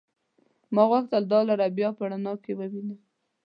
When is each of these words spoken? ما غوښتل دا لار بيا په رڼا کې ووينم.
ما 0.73 0.83
غوښتل 0.91 1.23
دا 1.31 1.39
لار 1.47 1.61
بيا 1.77 1.89
په 1.97 2.03
رڼا 2.11 2.33
کې 2.43 2.51
ووينم. 2.55 2.99